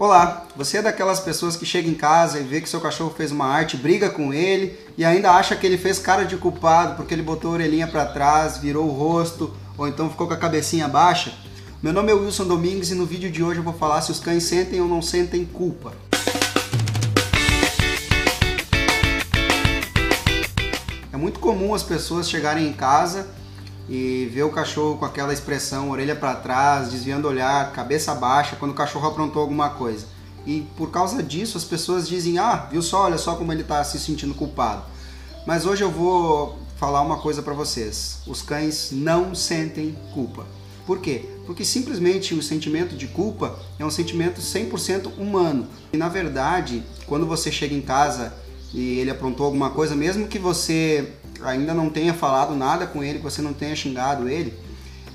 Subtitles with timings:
[0.00, 3.32] Olá, você é daquelas pessoas que chega em casa e vê que seu cachorro fez
[3.32, 7.12] uma arte, briga com ele e ainda acha que ele fez cara de culpado porque
[7.12, 10.86] ele botou a orelhinha para trás, virou o rosto ou então ficou com a cabecinha
[10.86, 11.32] baixa?
[11.82, 14.20] Meu nome é Wilson Domingues e no vídeo de hoje eu vou falar se os
[14.20, 15.92] cães sentem ou não sentem culpa.
[21.12, 23.26] É muito comum as pessoas chegarem em casa
[23.88, 28.56] e ver o cachorro com aquela expressão, orelha para trás, desviando o olhar, cabeça baixa,
[28.56, 30.06] quando o cachorro aprontou alguma coisa.
[30.46, 33.82] E por causa disso as pessoas dizem: "Ah, viu só, olha só como ele está
[33.84, 34.82] se sentindo culpado".
[35.46, 38.18] Mas hoje eu vou falar uma coisa para vocês.
[38.26, 40.46] Os cães não sentem culpa.
[40.86, 41.28] Por quê?
[41.44, 45.66] Porque simplesmente o sentimento de culpa é um sentimento 100% humano.
[45.92, 48.32] E na verdade, quando você chega em casa
[48.72, 53.18] e ele aprontou alguma coisa, mesmo que você ainda não tenha falado nada com ele,
[53.18, 54.54] que você não tenha xingado ele,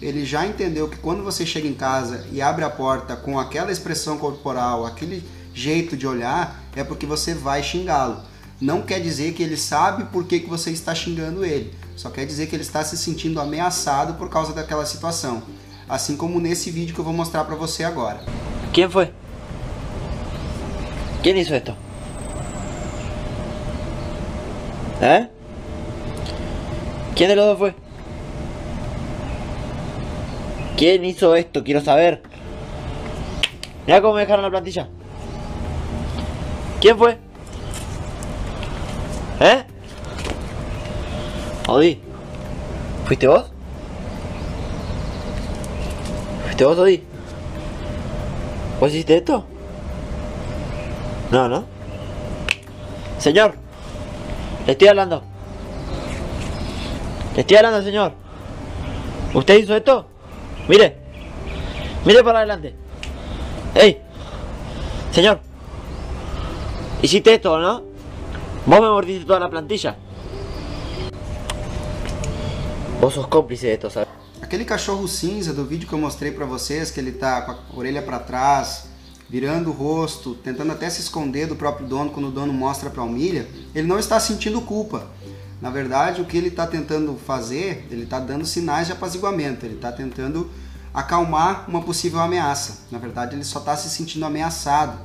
[0.01, 3.71] ele já entendeu que quando você chega em casa e abre a porta com aquela
[3.71, 8.17] expressão corporal, aquele jeito de olhar, é porque você vai xingá-lo.
[8.59, 12.25] Não quer dizer que ele sabe por que, que você está xingando ele, só quer
[12.25, 15.43] dizer que ele está se sentindo ameaçado por causa daquela situação.
[15.87, 18.21] Assim como nesse vídeo que eu vou mostrar para você agora.
[18.71, 19.13] Quem foi?
[21.21, 21.75] Quem hizo esto?
[25.02, 25.27] ¿Eh?
[27.16, 27.75] ¿Quién de los dos fue?
[30.78, 31.64] ¿Quién hizo esto?
[31.64, 32.23] Quiero saber.
[33.86, 34.89] Mira cómo me dejaron la plantilla.
[36.81, 37.17] ¿Quién fue?
[39.39, 39.64] ¿Eh?
[41.67, 42.02] Odi.
[43.05, 43.52] ¿Fuiste vos?
[46.45, 47.03] ¿Fuiste vos, Odi?
[48.80, 49.45] ¿Vos hiciste esto?
[51.31, 51.66] No, ¿no?
[53.20, 53.55] Señor,
[54.66, 55.33] le estoy hablando.
[57.36, 58.14] Le estoy hablando, señor.
[59.34, 60.06] ¿Usted hizo esto?
[60.67, 60.98] Mire.
[62.06, 62.76] Mire para adelante.
[63.73, 64.00] ¡Ey!
[65.12, 65.39] Señor.
[67.02, 67.81] Hiciste esto, ¿no?
[68.66, 69.95] Vos me mordiste toda la plantilla.
[73.02, 74.10] Vos sos cómplice de esto, ¿sabes?
[74.42, 77.80] Aquele cachorro cinza do vídeo que eu mostrei para vocês, que ele tá com a
[77.80, 78.89] orelha para trás,
[79.27, 83.02] virando o rosto, tentando até se esconder do próprio dono quando o dono mostra para
[83.02, 85.08] a Almília, ele não está sentindo culpa.
[85.63, 89.75] Na verdade, o que ele está tentando fazer, ele está dando sinais de apaziguamento, ele
[89.75, 90.51] está tentando
[90.93, 92.79] acalmar uma possível ameaça.
[92.91, 94.99] Na verdade, ele só está se sentindo ameaçado.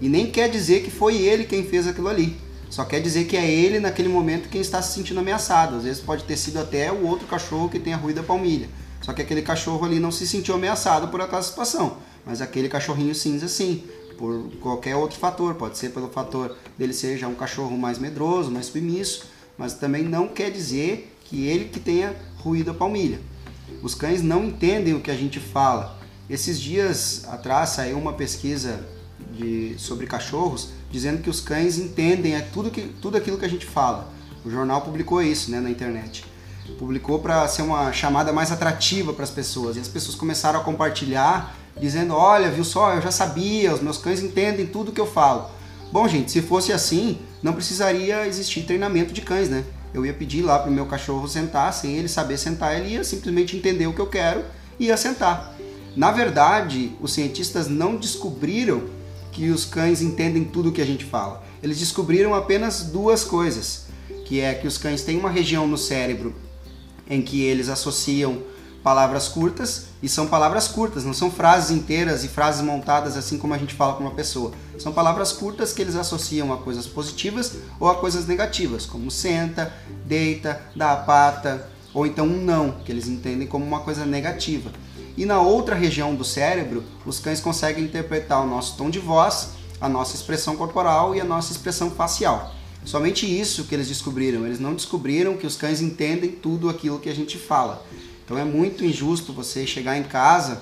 [0.00, 2.36] E nem quer dizer que foi ele quem fez aquilo ali.
[2.70, 5.74] Só quer dizer que é ele, naquele momento, quem está se sentindo ameaçado.
[5.74, 8.68] Às vezes pode ter sido até o outro cachorro que ruído a palmilha.
[9.02, 11.96] Só que aquele cachorro ali não se sentiu ameaçado por aquela situação.
[12.24, 13.82] Mas aquele cachorrinho cinza, sim.
[14.16, 15.56] Por qualquer outro fator.
[15.56, 20.02] Pode ser pelo fator dele ser já um cachorro mais medroso, mais submisso mas também
[20.02, 23.20] não quer dizer que ele que tenha ruído a palmilha.
[23.82, 25.98] Os cães não entendem o que a gente fala.
[26.28, 28.80] Esses dias atrás saiu uma pesquisa
[29.32, 33.66] de, sobre cachorros dizendo que os cães entendem tudo, que, tudo aquilo que a gente
[33.66, 34.10] fala.
[34.44, 36.24] O jornal publicou isso né, na internet.
[36.78, 39.76] Publicou para ser uma chamada mais atrativa para as pessoas.
[39.76, 43.98] E as pessoas começaram a compartilhar, dizendo: Olha, viu só, eu já sabia, os meus
[43.98, 45.50] cães entendem tudo que eu falo.
[45.92, 49.64] Bom, gente, se fosse assim, não precisaria existir treinamento de cães, né?
[49.92, 53.04] Eu ia pedir lá para o meu cachorro sentar, sem ele saber sentar, ele ia
[53.04, 54.44] simplesmente entender o que eu quero
[54.78, 55.54] e ia sentar.
[55.96, 58.84] Na verdade, os cientistas não descobriram
[59.32, 61.42] que os cães entendem tudo o que a gente fala.
[61.62, 63.86] Eles descobriram apenas duas coisas,
[64.24, 66.34] que é que os cães têm uma região no cérebro
[67.08, 68.42] em que eles associam
[68.86, 73.52] palavras curtas e são palavras curtas, não são frases inteiras e frases montadas assim como
[73.52, 74.52] a gente fala com uma pessoa.
[74.78, 79.74] São palavras curtas que eles associam a coisas positivas ou a coisas negativas, como senta,
[80.04, 84.70] deita, dá a pata, ou então um não, que eles entendem como uma coisa negativa.
[85.16, 89.48] E na outra região do cérebro, os cães conseguem interpretar o nosso tom de voz,
[89.80, 92.54] a nossa expressão corporal e a nossa expressão facial.
[92.84, 94.46] Somente isso que eles descobriram.
[94.46, 97.84] Eles não descobriram que os cães entendem tudo aquilo que a gente fala.
[98.26, 100.60] Então é muito injusto você chegar em casa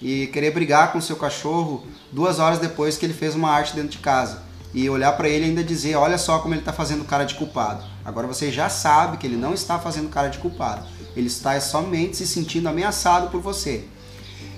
[0.00, 3.92] e querer brigar com seu cachorro duas horas depois que ele fez uma arte dentro
[3.92, 4.42] de casa
[4.74, 7.34] e olhar para ele e ainda dizer, olha só como ele está fazendo cara de
[7.34, 7.82] culpado.
[8.04, 10.86] Agora você já sabe que ele não está fazendo cara de culpado.
[11.16, 13.84] Ele está somente se sentindo ameaçado por você.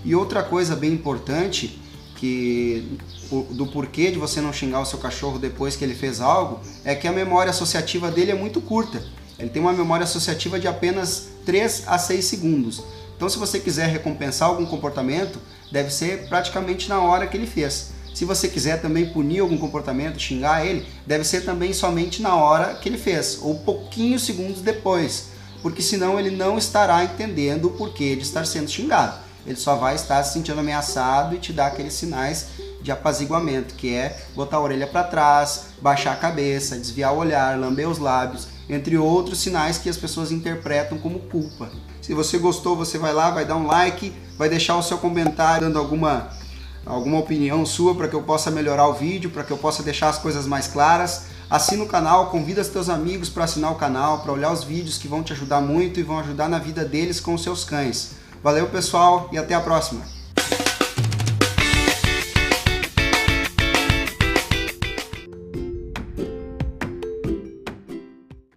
[0.05, 1.81] E outra coisa bem importante
[2.17, 2.99] que
[3.53, 6.97] do porquê de você não xingar o seu cachorro depois que ele fez algo é
[6.97, 9.03] que a memória associativa dele é muito curta.
[9.41, 12.83] Ele tem uma memória associativa de apenas 3 a 6 segundos.
[13.17, 15.39] Então, se você quiser recompensar algum comportamento,
[15.73, 17.91] deve ser praticamente na hora que ele fez.
[18.15, 22.75] Se você quiser também punir algum comportamento, xingar ele, deve ser também somente na hora
[22.75, 25.29] que ele fez, ou pouquinhos segundos depois,
[25.63, 29.19] porque senão ele não estará entendendo o porquê de estar sendo xingado.
[29.47, 32.47] Ele só vai estar se sentindo ameaçado e te dar aqueles sinais
[32.83, 37.59] de apaziguamento, que é botar a orelha para trás, baixar a cabeça, desviar o olhar,
[37.59, 41.71] lamber os lábios, entre outros sinais que as pessoas interpretam como culpa.
[42.01, 45.67] Se você gostou, você vai lá, vai dar um like, vai deixar o seu comentário
[45.67, 46.31] dando alguma
[46.87, 50.09] alguma opinião sua para que eu possa melhorar o vídeo, para que eu possa deixar
[50.09, 51.27] as coisas mais claras.
[51.49, 55.09] Assina o canal, convida seus amigos para assinar o canal, para olhar os vídeos que
[55.09, 58.13] vão te ajudar muito e vão ajudar na vida deles com os seus cães.
[58.43, 60.20] Valeu, pessoal, e até a próxima!